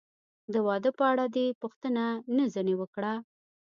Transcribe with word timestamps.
د 0.53 0.55
واده 0.67 0.91
په 0.99 1.03
اړه 1.11 1.25
دې 1.35 1.47
پوښتنه 1.61 2.03
نه 2.35 2.45
ځنې 2.53 2.73
وکړه؟ 2.77 3.13